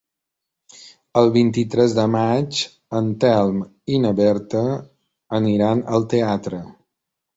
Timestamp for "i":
3.97-4.01